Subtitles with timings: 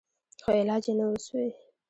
[0.43, 1.49] خو علاج يې نه و سوى.